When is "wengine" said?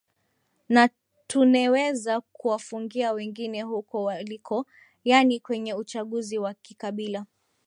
3.11-3.61